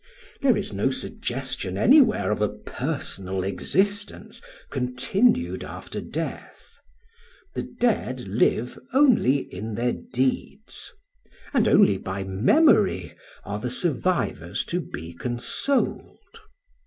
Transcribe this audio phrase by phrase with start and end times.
[0.41, 6.79] There is no suggestion anywhere of a personal existence continued after death;
[7.53, 10.91] the dead live only in their deeds;
[11.53, 13.13] and only by memory
[13.45, 16.17] are the survivors to be consoled.